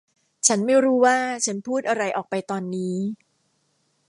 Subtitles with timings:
[0.47, 2.95] ฉันไม่รู้ว่าฉันพูดอะไรออกไปตอนนี้